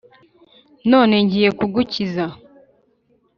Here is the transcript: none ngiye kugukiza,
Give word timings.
none 0.91 1.15
ngiye 1.23 1.49
kugukiza, 1.57 2.25